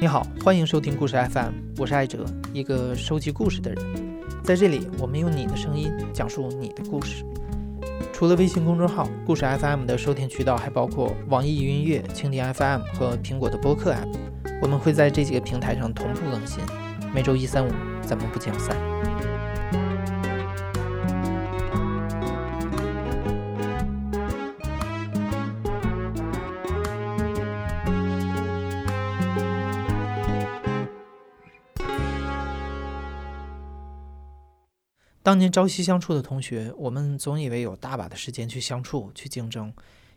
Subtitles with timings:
[0.00, 3.84] 你好，欢迎收听故事 FM，我是艾哲，一个收集故事的人。
[4.42, 7.22] 在这里，我们用你的声音讲述你的故事。
[8.10, 14.08] 除了微信公众号“故事 FM” 的收听渠道，还包括网易云音乐、蜻蜓 FM 和苹果的播客 App。
[14.62, 16.64] 我们会在这几个平台上同步更新。
[17.14, 17.70] 每周一、三、五，
[18.00, 18.74] 咱们不见不散。
[35.22, 39.70] 当年朝夕相处的同学，我们总以为有大把的时间去相处、去竞争，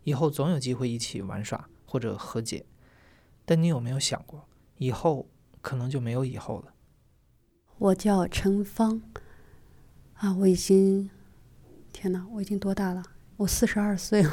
[0.05, 2.65] 以后总有机会一起玩耍或者和解。
[3.43, 4.47] 但你有没有想过，
[4.77, 5.27] 以后
[5.61, 6.73] 可能就没有以后了？
[7.77, 9.01] 我叫陈芳，
[10.13, 11.09] 啊，我已经，
[11.91, 13.03] 天哪，我已经多大了？
[13.35, 14.31] 我四十二岁了。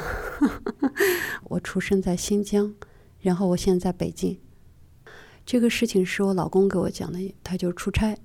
[1.51, 2.73] 我出生在新疆，
[3.19, 4.39] 然后我现在在北京。
[5.45, 8.17] 这个事情是我老公给我讲的，他就出差。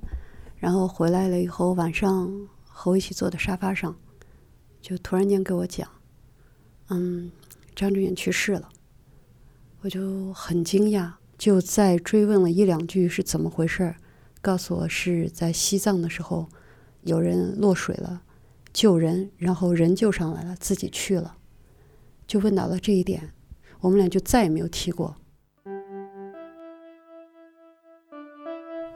[0.58, 3.96] 然后回来了以后，晚上和我一起坐在沙发上，
[4.82, 5.88] 就突然间给我讲
[6.90, 7.32] ：“嗯，
[7.76, 8.70] 张志远去世了。”
[9.82, 13.96] 我就很惊讶，就再追问了一两句是怎么回事儿，
[14.42, 16.50] 告诉我是在西藏的时候
[17.04, 18.24] 有人落水了，
[18.74, 21.38] 救人，然后人救上来了，自己去了，
[22.26, 23.32] 就问到了这一点，
[23.82, 25.16] 我们俩就再也没有提过。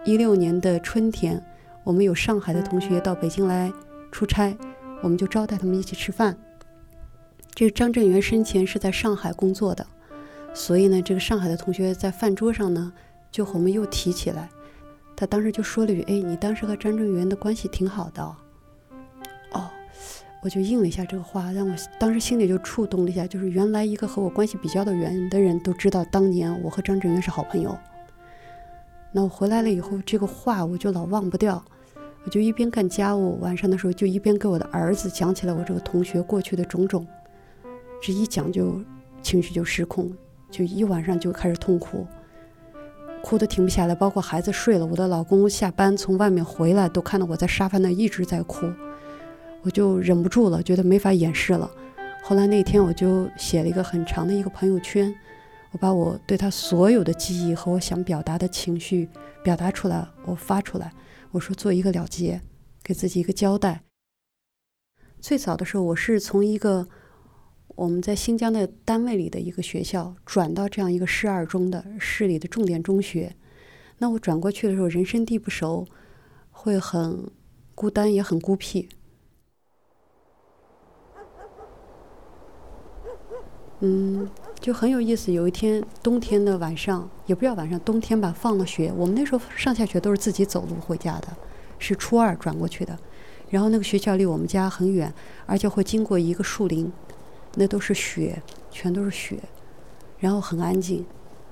[0.10, 1.40] 一六年的春天。
[1.84, 3.72] 我们有上海的同学到北京来
[4.12, 4.58] 出差，
[5.04, 6.36] 我们就招待他们一起吃饭。
[7.54, 9.86] 这个张振元生前是在上海工作的，
[10.52, 12.92] 所以呢，这个上海的同学在饭桌上呢，
[13.32, 14.50] 就和我们又提起来。
[15.16, 18.24] 他当时就说了句：“哎，你当时和张振元的关系挺好的。”
[19.54, 19.70] 哦，
[20.42, 27.78] 我就应了一下这个话，让我当时心里就触动了一下，就是原来一个和我关系比较的远的人都知道当年我和张振元是好朋友。
[29.12, 31.64] 那我回来了以后，这个话我就老忘不掉。
[32.26, 37.08] 我就一边干家务，晚上的时候就一边给我的儿子讲起来我这个同学过去的种种。
[38.02, 38.82] 这一讲就
[39.22, 40.12] 情绪就失控，
[40.52, 42.06] 就一晚上就开始痛哭，
[43.24, 43.96] 哭得停不下来。
[43.96, 48.70] 包括孩子睡了，我的老公下班从外面回来都看到我在沙发那一直在哭，
[49.64, 51.72] 我就忍不住了，觉得没法掩饰了。
[52.22, 55.16] 后来那天我就写了一个很长的一个朋友圈，
[55.72, 59.08] 我把我对他所有的记忆和我想表达的情绪
[59.44, 60.94] 表达出来，我发出来。
[61.32, 62.42] 我说做一个了结，
[62.84, 63.84] 给自己一个交代。
[65.20, 66.88] 最早的时候，我是从一个
[67.76, 73.36] 我们在新疆的单位里的一个学校转到这样一个市二中的市里的重点中学。
[74.00, 75.86] 那我转过去的时候，人生地不熟，
[76.50, 77.30] 会很
[77.76, 78.90] 孤单，也很孤僻。
[83.82, 84.28] 嗯，
[84.62, 85.32] 就很有意思。
[85.32, 88.92] 有一天冬天的晚上，也不知道晚上，冬天吧，放了学。
[88.96, 91.28] 我们那时候上下学都是自己走路回家的，
[91.78, 92.98] 是初二转过去的。
[93.50, 95.12] 然后那个学校离我们家很远，
[95.46, 96.92] 而且会经过一个树林，
[97.56, 99.40] 那都是雪，全都是雪，
[100.20, 101.06] 然后很安静。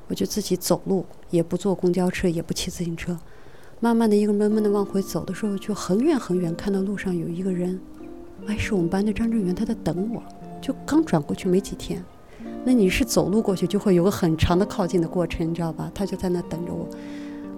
[0.09, 3.17] 我就自己走路，也不坐公交车，也不骑自行车，
[3.79, 7.79] 慢慢的一个闷闷的往回走的时候，就很远很远看到路上有一个人，
[8.45, 10.21] 哎，是我们班的张正元，他在等我，
[10.61, 12.03] 就刚转过去没几天。
[12.67, 15.89] 那你是走路过去，就会有个很长的靠近的过程，你知道吧？
[15.95, 16.85] 他就在那等着我，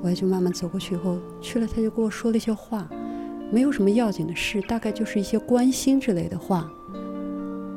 [0.03, 0.93] 我也就慢慢走过去。
[0.93, 2.87] 以后去了，他就跟我说了一些话，
[3.51, 6.71] 没有什么要紧的事，大概就是一些关心之类的话。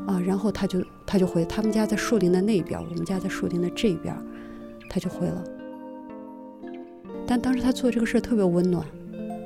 [0.07, 4.15] 啊，然后他就他就回，他们家在树林的那边，我们家在树林的这边，
[4.91, 5.43] 他就回了。
[7.27, 8.87] 但当时他做这个事特别温暖，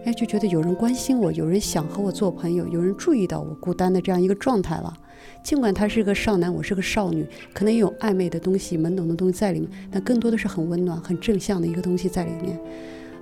[0.07, 4.93] 哎，就觉得有人关心我，有人想和我做朋友，有人注意到我孤单的这样一个状态了。
[5.43, 12.59] 尽管他是个少男，我是个少女，可能也有暧昧的东西、懵懂的东西在里面，但更多的是很温暖、很正向的一个东西在里面。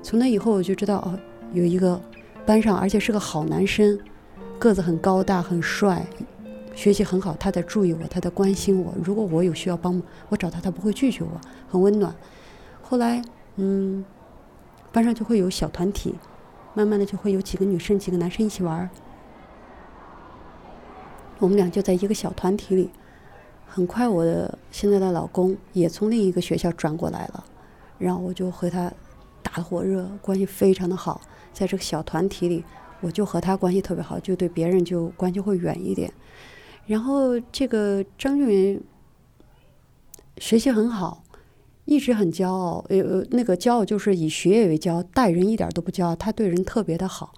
[0.03, 1.19] 从那以后，我就知道哦，
[1.53, 2.00] 有一个
[2.47, 3.99] 班上，而且是个好男生，
[4.59, 6.07] 个子很高大、很帅，
[6.74, 8.95] 学习很好，他在注意我，他在关心我。
[9.03, 12.15] 如果我有需要帮忙，我找他，他不会拒绝我，很温暖。
[12.83, 13.22] 后来，
[13.57, 14.04] 嗯，
[14.92, 16.15] 班上就会有小团体，
[16.74, 18.89] 慢慢的就会有几个女生、几个男生一起玩。
[21.39, 22.91] 我们俩就在一个小团体里，
[23.66, 27.45] 很快我的现在的老公也从另一个学校转过来了，
[27.98, 28.92] 然后我就和他
[29.42, 31.21] 打得火热，关系非常的好。
[31.53, 32.65] 在这个小团体里，
[33.01, 36.13] 我就和他关系特别好，就对别人就关系会远一点。
[36.86, 38.83] 然后这个张俊元
[40.39, 41.22] 学习很好，
[41.84, 47.34] 一直很骄傲，呃，那个骄傲就是以学业为骄傲，待人一点都不骄傲，他对人特别的好。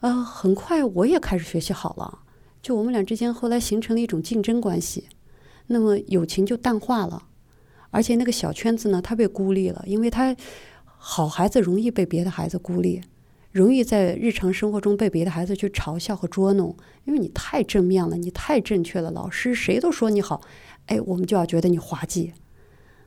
[0.00, 2.18] 呃，很快我也开始学习好了。
[2.62, 5.08] 就我们俩之间后来形成了一种竞争关系，
[5.66, 7.24] 那么友情就淡化了，
[7.90, 10.36] 而且那个小圈子呢，他被孤立了，因为他
[10.84, 13.00] 好孩子容易被别的孩子孤立，
[13.50, 20.40] 容易在日常生活中被别的孩子去嘲笑和捉弄，因为你太正面了，你太正确了，老师谁都说你好，
[20.86, 22.32] 哎，我们就要觉得你滑稽。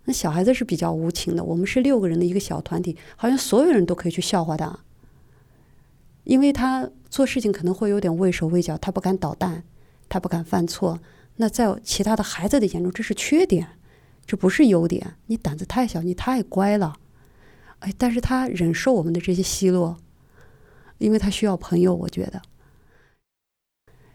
[0.03, 4.81] 那小孩子是比较无情的，我们是六个人的一个小团体，好像所有人都可以去笑话他，
[6.25, 9.63] 因为他做事情可能会有点畏手畏脚，他不敢捣蛋，
[10.09, 10.99] 他不敢犯错。
[11.37, 13.77] 那在其他的孩子的眼中，这是缺点，
[14.25, 15.15] 这不是优点。
[15.27, 16.95] 你胆子太小，你太乖了，
[17.79, 19.97] 哎，但是他忍受我们的这些奚落，
[20.97, 21.93] 因为他需要朋友。
[21.93, 22.41] 我觉得，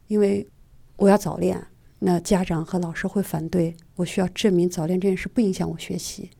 [0.09, 0.49] 因为
[0.97, 1.69] 我要早恋，
[2.01, 6.31] 那家长和老师会反对，我需要证明早恋这件事不影响我学习，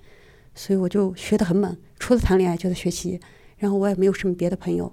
[0.55, 3.21] 所以我就学得很猛，除了谈恋爱就在学习，
[3.59, 4.93] 然后我也没有什么别的朋友。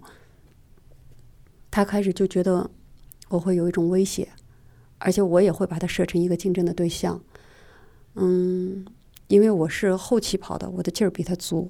[1.78, 2.68] 他开始就觉得
[3.30, 4.28] 我会有一种威胁。
[5.00, 7.22] 而且我也会把他设成一个竞争的对象，
[8.16, 8.84] 嗯，
[9.28, 11.70] 因为我是后期跑的，我的劲儿比他足，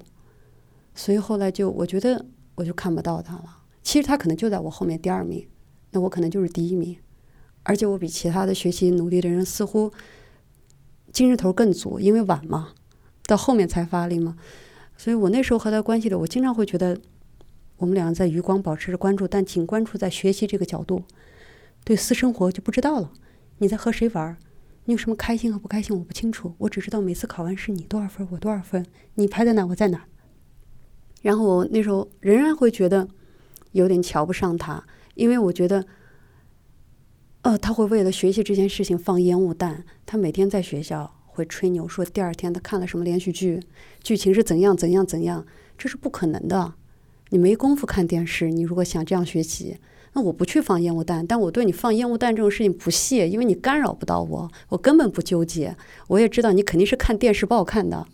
[0.94, 2.24] 所以后来就我觉得
[2.54, 3.58] 我就看不到他了。
[3.82, 5.46] 其实他可能就在我后面第二名，
[5.90, 6.96] 那我可能就是第一名，
[7.64, 9.92] 而且我比其他的学习努力的人似乎
[11.12, 12.70] 精神头更足，因为晚嘛，
[13.26, 14.38] 到后面才发力嘛。
[14.96, 16.98] 所以我那时候和他关系里，我经常会觉得
[17.78, 21.02] 我们两个在余光保持着关注，但仅关注在学习这个角度。
[21.84, 23.12] 对私生活就不知道了，
[23.58, 24.36] 你在和谁玩？
[24.84, 25.96] 你有什么开心和不开心？
[25.96, 28.84] 我不清楚，我只知道每次考完试你多少分，我多少分，
[29.14, 30.06] 你排在哪，我在哪。
[31.22, 33.08] 然后我那时候仍然会觉得
[33.72, 34.84] 有点瞧不上他，
[35.14, 35.86] 因为我觉得，
[37.42, 39.84] 呃，他会为了学习这件事情放烟雾弹。
[40.04, 43.62] 他每天在学校会吹牛说第二天他看了什么连续剧，
[44.02, 45.46] 剧情是怎样怎样怎样，
[45.76, 46.74] 这是不可能的。
[47.30, 49.76] 你没工夫看电视，你如果想这样学习。
[50.14, 55.76] 那我不去放烟雾弹，但我对你放烟雾弹这种事情不屑，因为你干扰不到我，我根本不纠结。
[56.08, 58.06] 我也知道你肯定是看电视报看的，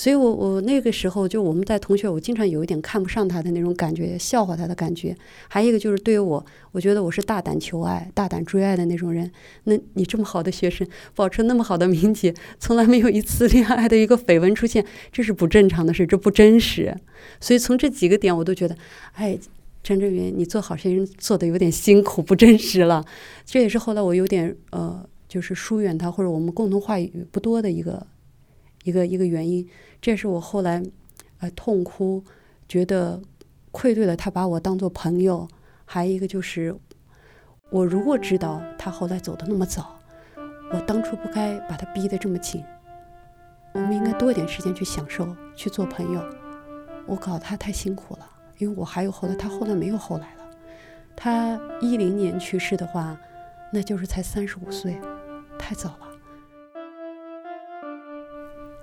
[0.00, 5.14] 所以我我那个时候就我们在同学，我经常有一点看不上他的那种感觉，笑话他的感觉。
[5.46, 6.42] 还有一个就是对于我，
[6.72, 9.30] 我觉得我是大胆求爱、大胆追爱的那种人。
[9.64, 14.82] 那你这么好的学生，保持那么好的名节，从来没有一次恋爱的一个绯闻出现，
[15.12, 16.96] 这是不正常的事，这不真实。
[17.38, 18.74] 所以从这几个点，我都觉得，
[19.12, 19.38] 哎。
[19.82, 23.04] 张正元，你做好学生做的有点辛苦，不真实了。
[23.44, 28.06] 这也是后来我有点呃，就是疏远他，或者我们共同话语不多的一个
[28.84, 29.68] 一个一个原因。
[30.00, 30.82] 这是我后来
[31.38, 32.24] 呃痛哭，
[32.68, 33.20] 觉得
[33.70, 35.48] 愧对了他把我当做朋友。
[35.84, 36.74] 还有一个就是，
[37.70, 39.98] 我如果知道他后来走的那么早，
[40.72, 42.62] 我当初不该把他逼得这么紧。
[43.72, 46.22] 我们应该多一点时间去享受，去做朋友。
[47.06, 48.26] 我搞他太辛苦了。
[48.58, 50.50] 因为我还有后来，他后来没有后来了。
[51.16, 53.18] 他一零年去世的话，
[53.72, 55.00] 那就是才三十五岁，
[55.58, 56.09] 太早了。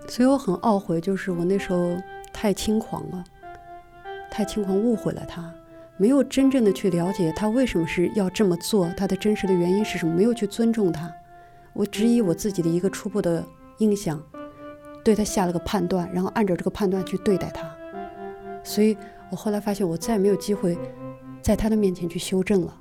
[0.08, 1.98] 所以我很懊悔，就是我那时候
[2.34, 3.24] 太轻狂了，
[4.32, 5.54] 太轻狂，误会了他，
[5.98, 11.12] 没有真正的去了解他为什么是要这么做，他的真实的原因是什么，没有去尊重他。
[11.74, 13.46] 我只以我自己的一个初步的
[13.78, 14.22] 印象，
[15.04, 17.70] 对他下了个判断，然后按照这个判断去对待他，
[18.64, 18.98] 所以。
[19.30, 20.80] 我后来发现，我再也没有机会
[21.42, 22.74] 在他的面前去修正了。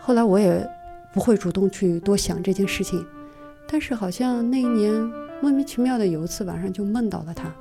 [0.00, 0.68] 后来我也
[1.14, 3.06] 不会主动去多想这件事情，
[3.70, 4.92] 但是好像那一年
[5.42, 7.54] 莫名其妙的有一次晚上就梦到了他，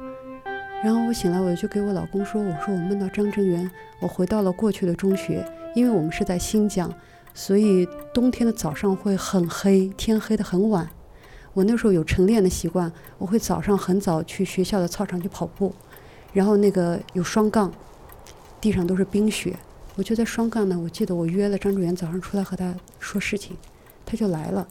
[0.82, 5.46] 然后我醒来我就给我老公说：“我说我梦到张正元，我回到了过去的中学，
[5.76, 6.92] 因为我们是在新疆，
[7.34, 10.90] 所以冬天的早上会很黑，天黑的很晚。”
[11.54, 15.74] 我那时候有晨练的习惯，我会早上很早去学校的操场去跑步，
[16.32, 17.72] 然后那个有双杠，
[18.62, 19.58] 地上都是冰雪。
[19.96, 23.58] 我就在双杠呢，我记得我约了张志远早上出来和他说事情，
[24.06, 24.68] 他就来了。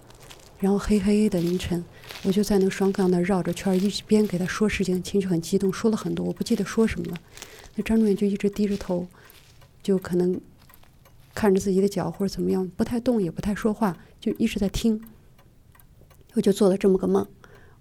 [0.59, 1.85] 然后黑黑的凌晨，
[2.23, 7.19] 我就在那个双杠那绕着圈，一边给他说事情，情绪很激动，说了很多，我不记得说什么了。
[7.75, 9.07] 那张志远就一直低着头，
[9.83, 10.41] 就可能
[11.35, 15.03] 看着自己的脚或者怎么样，不太动也不太说话，就一直在听。
[16.33, 17.27] 我就做了这么个梦，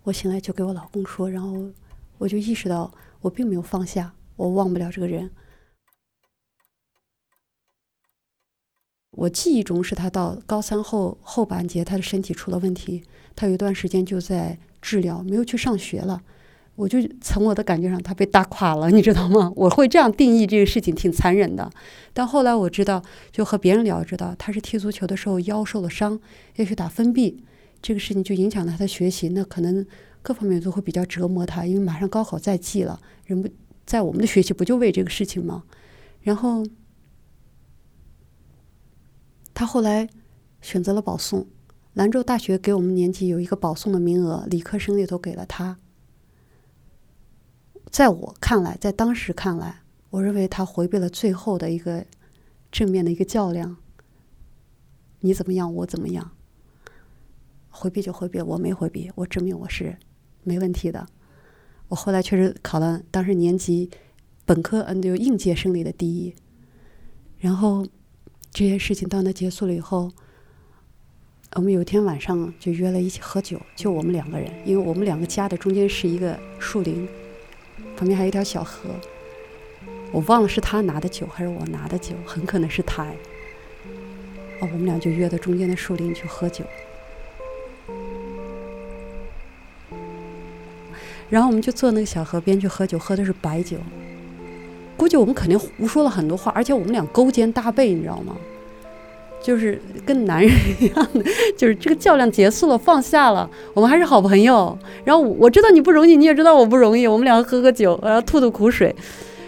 [0.04, 1.70] 我醒来就给我老公说，然后
[2.18, 5.30] 我就意识到我并没有放下，我忘不了这个人。
[9.16, 13.02] 我记忆中是他到高三后后半截，他的身体出了问题，
[13.36, 16.22] 他有一段时间就在治疗，没有去上学了。
[16.76, 19.50] 我就从我的感觉上，他被打垮了，你知道吗？
[19.56, 21.72] 我会这样定义这个事情，挺残忍的。
[22.14, 26.20] 但后来我知道，就和别人聊，知道他是踢足球的时候腰受了伤，
[26.58, 27.42] 要去打封闭。
[27.82, 29.86] 这个事情就影响了他的学习，那可能
[30.22, 33.00] 各方面都会比较折磨他，因为马上高考在即了。
[33.26, 33.48] 人不
[33.86, 35.64] 在我们的学习不就为这个事情吗？
[36.24, 36.66] 然后
[39.56, 40.08] 他后来
[40.62, 41.48] 选择了保送，
[41.94, 45.80] 兰州大学给我们年级有一个保送的名额，理科生里头给了他。
[47.90, 52.06] 在我看来，在当时看来，我认为他回避了最后的一个
[52.70, 53.78] 正面的一个较量。
[55.22, 56.32] 你怎么样，我怎么样？
[57.70, 59.98] 回避就回避，我没回避，我证明我是
[60.44, 61.08] 没问题的。
[61.88, 63.90] 我后来确实考了当时年级
[64.44, 66.36] 本科嗯就应届生里的第一。
[67.38, 67.88] 然后
[68.56, 70.10] 这件事情到那结束了以后。
[71.56, 77.06] 我们有一天晚上就约了一起喝酒，就我们两个人，因为我们两个家的中间是一个树林，
[77.98, 78.90] 旁边还有一条小河。
[80.14, 83.04] 我忘了是他拿的酒还是我拿的酒，很可能是他。
[84.62, 86.64] 哦，我们俩就约到中间的树林去喝酒，
[91.30, 93.78] 然后我们就坐那个小河边去喝酒，喝的是白酒。
[94.98, 98.36] 估计我们肯定胡说了很多话，而且我们俩勾肩搭背，你知道吗？
[99.44, 101.24] 就是跟男人一样的，
[101.56, 104.76] 就是这个较量结束了，放下了，我们还是好朋友。
[105.04, 108.96] 然后我知道你不容易，你也知道我不容易，我们两个喝喝酒，然后吐吐苦水，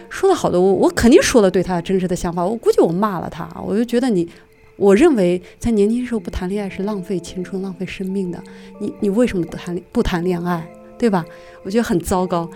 [0.08, 0.62] 说了好多。
[0.62, 2.46] 我我肯定说了对他真实的想法。
[2.46, 4.30] 我估计我骂了他，我就觉得你，
[4.76, 8.38] 我认为在年轻时候不谈恋爱是浪费青春、浪费生命的。
[8.78, 11.26] 你你为什么不谈不谈恋爱，对吧？
[11.64, 12.48] 我觉得很糟糕。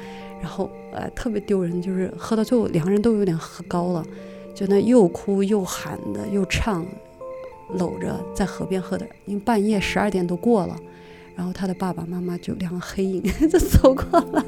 [0.41, 4.03] 然后呃，特别丢人，就是喝到最后两个人都有点喝高了，
[4.53, 6.85] 就那又哭又喊的又唱。
[7.75, 10.75] 搂着在河边喝的，因为半夜十二点都过了，
[11.37, 14.43] 然后他的爸爸妈妈就两个黑影 就走过来，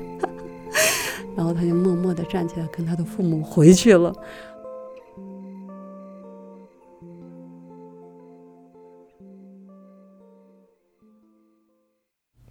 [1.34, 4.14] 然后他就默默地站起来跟他的父母回去了。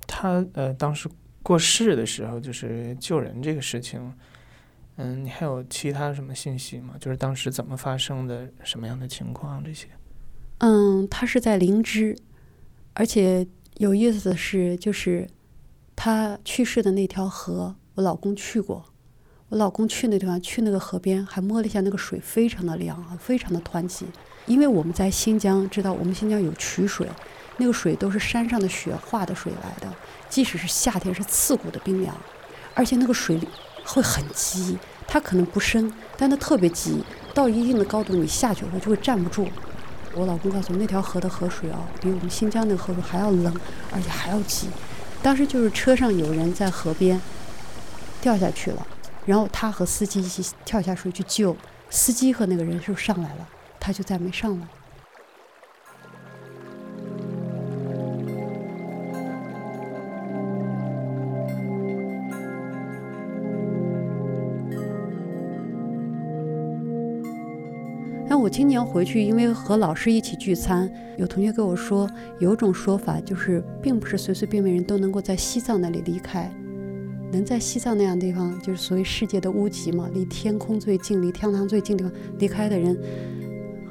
[0.06, 1.06] 他呃，当时
[1.42, 4.12] 过世的时候，就是救人这个事情，
[4.96, 6.94] 嗯，你还有其他什么信息吗？
[7.00, 9.88] 就是当时怎么发生的，什么样的情况这些？
[10.58, 12.16] 嗯，他是在灵芝，
[12.92, 13.46] 而且
[13.78, 15.28] 有意思的是，就是
[15.96, 18.84] 他去世的那条河，我老公去过。
[19.48, 24.06] 我老公去那地方，去那个河边，还摸了一下那个水，非常的凉啊，非常的湍急。
[24.46, 27.06] 因为我们在新疆知道，我们新疆有渠水，
[27.58, 29.94] 那个水都是山上的雪化的水来的，
[30.28, 32.16] 即使是夏天是刺骨的冰凉，
[32.74, 33.38] 而且那个水
[33.84, 37.04] 会很急，它可能不深，但它特别急，
[37.34, 39.46] 到一定的高度你下去以后就会站不住。
[40.14, 43.54] 我老公告诉我，那条河的河水啊，比我们新疆那个河水还要冷，
[43.92, 44.68] 而且还要急。
[45.22, 47.20] 当时就是车上有人在河边
[48.20, 48.86] 掉下去了，
[49.24, 51.56] 然后他和司机一起跳下水去救，
[51.90, 54.66] 司机和那个人就上来了，他就再没上来。
[68.52, 72.06] 今年回去，因为和老师一起聚餐，有同学跟我说，
[72.38, 76.52] 有种说法就是，并不是随随便便人都能够在西藏那里离开，
[77.32, 82.94] 能在西藏那样地方，就是所谓世界的屋脊嘛，离天空最近、离天堂最近的地方离开的人，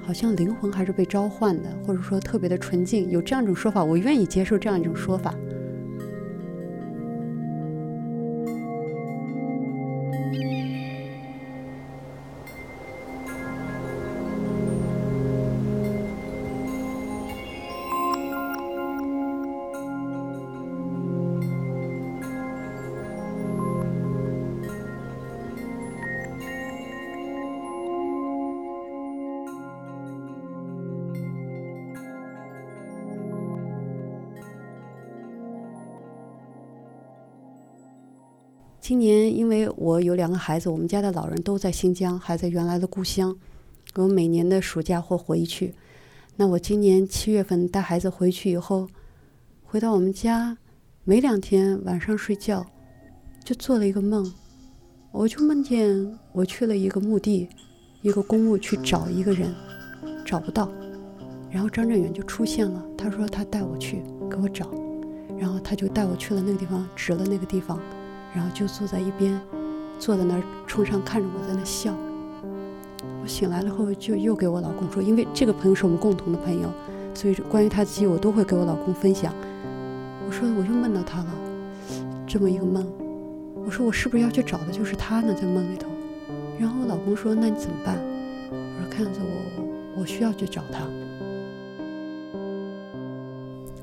[0.04, 5.34] 好像灵魂还是被召唤的，或者说特别的纯净，有这样一种说法，我愿意接受这样一种说法。
[38.92, 43.34] 今年因为我有两个孩子，我们家的老人都在新疆，还在原来的故乡。
[43.96, 45.74] 我每年的暑假会回去。
[46.36, 48.90] 那我今年七月份带孩子回去以后，
[49.64, 50.58] 回到我们家，
[51.06, 52.66] 没两天晚上睡觉，
[53.46, 54.30] 就做了一个梦。
[55.14, 57.48] 我就梦见我去了一个墓地，
[58.02, 59.56] 一个公墓去找一个人，
[60.26, 60.70] 找不到。
[61.50, 64.70] 然后张振远就出现了，他说他带我去给我找，
[65.40, 67.80] 然后他就带我去了那个地方，指了那个地方。
[68.34, 69.40] 然后就坐在一边，
[70.00, 71.94] 坐在那儿冲上看着我在那笑。
[73.22, 76.72] 我醒来了后就又给我老公说，因为这个朋友是我们共同的朋友，
[77.14, 79.34] 所以关于他的记忆我都会给我老公分享。
[80.26, 81.28] 我说我又梦到他了，
[82.26, 82.86] 这么一个梦。
[83.64, 85.88] 我说我是不是要去找的就是他呢，在梦里头。
[86.60, 87.98] 然后我老公说那你怎么办？
[88.50, 90.88] 我说看样子我我需要去找他。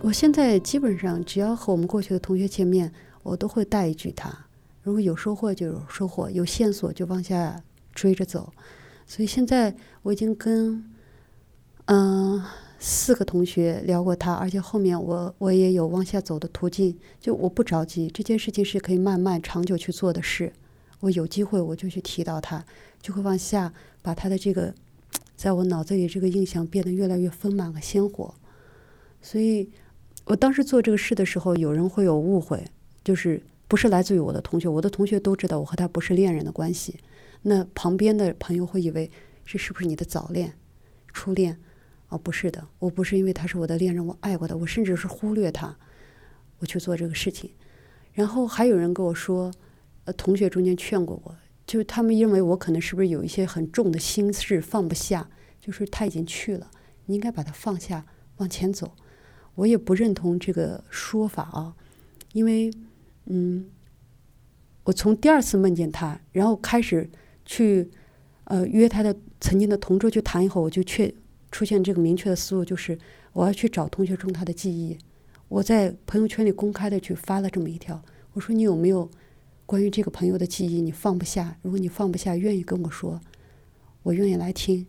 [0.01, 2.93] 我现在基本上只要和我们过去的同学见面。
[3.23, 4.47] 我都会带一句他，
[4.83, 8.53] 如果有收获就有收获，有线索就往下追着走。
[9.07, 10.85] 所以现在我已经跟
[11.87, 12.43] 嗯
[12.79, 16.97] 四个同学聊过他，而且后面我我也有往下走的途径。
[17.19, 20.53] 就我不着急，这件事情是可以慢慢长久去做的事。
[21.01, 22.65] 我有机会我就去提到他，
[23.01, 23.73] 就会往下
[24.03, 24.75] 把他的这个，
[25.37, 28.35] 在我脑子里这个印象变得越来越丰满和鲜活。
[29.23, 29.71] 所以，
[30.27, 32.65] 我当时做这个事的时候，有人会有误会，
[33.09, 37.01] 就是不是来自于我的同学，我的同学都知道我和他不是恋人的关系。
[37.41, 39.11] 那旁边的朋友会以为
[39.47, 40.53] 这是不是你的早恋、
[41.15, 41.59] 初恋？
[42.11, 45.75] 哦，不是的，我不是因为他是我的恋人，我爱过他，我甚至是忽略他，
[46.59, 47.51] 我去做这个事情。
[48.13, 49.51] 然后还有人跟我说，
[50.05, 51.35] 呃，同学中间劝过我，
[51.67, 56.71] 就是他们认为我可能是不是有一些很重的心事放不下，就是他已经去了，
[57.07, 58.05] 你应该把他放下，
[58.37, 58.93] 往前走。
[59.55, 61.75] 我也不认同这个说法啊，
[62.35, 62.71] 因为，
[63.29, 63.65] 嗯，
[64.85, 67.09] 我从第二次梦见他，然后开始
[67.45, 67.91] 去，
[68.45, 71.15] 呃，约他的曾经的同桌去谈以后，我就确。
[71.51, 72.99] 出现这个明确的思路，就是
[73.33, 74.99] 我要去找同学中他的记忆。
[75.49, 78.03] 我在朋友圈里公开的去发了这么一条，
[78.35, 79.11] 我说你有没有
[79.65, 80.83] 关于这个朋友的记忆？
[80.83, 83.19] 你放不下，如果你放不下，愿意跟我说，
[84.03, 84.87] 我愿意来听。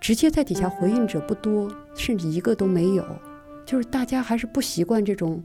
[0.00, 3.04] 直接在底下回应者不多，甚至一个都没有，
[3.66, 5.42] 就是大家还是不习惯这种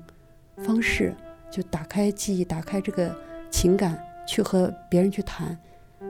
[0.58, 1.14] 方式，
[1.52, 3.16] 就打开记忆，打开这个
[3.52, 4.00] 情感。
[4.28, 5.56] 去和别人去谈，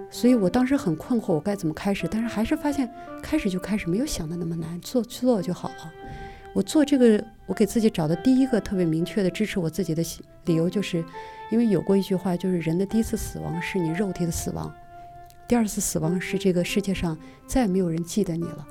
[0.09, 2.07] 所以我当时很困惑，我该怎么开始？
[2.09, 2.89] 但是还是发现
[3.21, 5.91] 开始就开始，没有想的那么难，做去做就好了。
[6.53, 10.01] 我做这个，我给自己找的第一个特别明确的支持我自己的
[10.45, 11.03] 理由，就是
[11.51, 14.73] 因为有过一句话，就是人的第一次死亡是你肉体的死亡，
[15.47, 18.67] 第二次死亡是这个世界上再也没有人记得你了。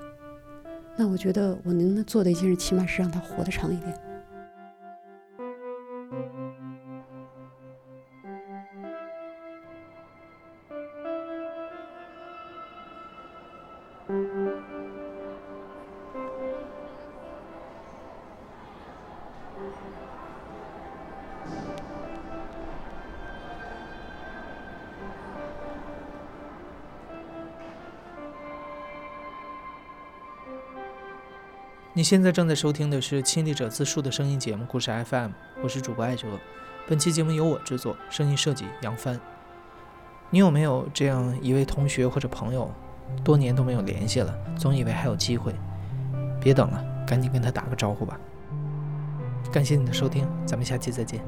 [0.97, 4.01] 那我觉得我能做的一件事，起码是让他活得长一点。
[31.97, 35.31] 你现在正在收听的是《亲历者自述》的声音节目《故事 FM》，
[35.63, 36.27] 我是主播艾哲。
[36.89, 39.21] 本期节目由我制作，声音设计杨帆。
[40.29, 42.69] 你有没有这样一位同学或者朋友，
[43.23, 45.55] 多年都没有联系了，总以为还有机会？
[46.41, 48.19] 别等了，赶紧跟他打个招呼吧。
[49.53, 51.25] 感谢你的收听，咱们下期再见。